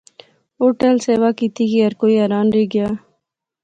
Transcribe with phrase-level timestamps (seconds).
[0.59, 2.89] او ٹہل سیوا کیتی کہ ہر کوئی حیران رہی گیا